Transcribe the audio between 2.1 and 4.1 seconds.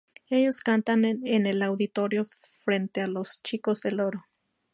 frente a los chicos del